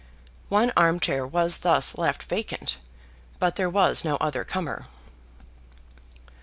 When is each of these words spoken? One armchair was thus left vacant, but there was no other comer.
One 0.49 0.71
armchair 0.75 1.27
was 1.27 1.59
thus 1.59 1.95
left 1.95 2.23
vacant, 2.23 2.77
but 3.37 3.55
there 3.55 3.69
was 3.69 4.03
no 4.03 4.15
other 4.15 4.43
comer. 4.43 4.87